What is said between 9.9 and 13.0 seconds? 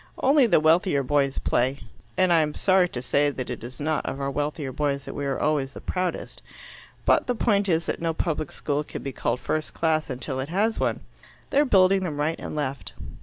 until it has one. They are building them right and left."